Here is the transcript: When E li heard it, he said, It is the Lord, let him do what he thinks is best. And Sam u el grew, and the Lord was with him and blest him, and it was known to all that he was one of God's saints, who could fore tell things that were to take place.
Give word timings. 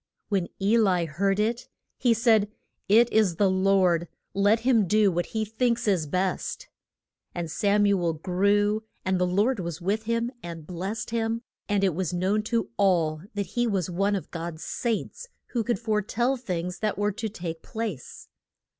When 0.29 0.47
E 0.59 0.79
li 0.79 1.05
heard 1.05 1.39
it, 1.39 1.67
he 1.99 2.11
said, 2.15 2.49
It 2.89 3.13
is 3.13 3.35
the 3.35 3.51
Lord, 3.51 4.07
let 4.33 4.61
him 4.61 4.87
do 4.87 5.11
what 5.11 5.27
he 5.27 5.45
thinks 5.45 5.87
is 5.87 6.07
best. 6.07 6.67
And 7.35 7.51
Sam 7.51 7.85
u 7.85 8.01
el 8.01 8.13
grew, 8.13 8.81
and 9.05 9.19
the 9.19 9.27
Lord 9.27 9.59
was 9.59 9.79
with 9.79 10.05
him 10.05 10.31
and 10.41 10.65
blest 10.65 11.11
him, 11.11 11.43
and 11.69 11.83
it 11.83 11.93
was 11.93 12.13
known 12.15 12.41
to 12.45 12.71
all 12.77 13.21
that 13.35 13.45
he 13.53 13.67
was 13.67 13.91
one 13.91 14.15
of 14.15 14.31
God's 14.31 14.63
saints, 14.63 15.27
who 15.49 15.63
could 15.63 15.77
fore 15.77 16.01
tell 16.01 16.35
things 16.35 16.79
that 16.79 16.97
were 16.97 17.11
to 17.11 17.29
take 17.29 17.61
place. 17.61 18.27